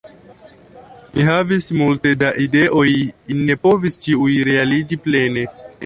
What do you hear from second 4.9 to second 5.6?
plene.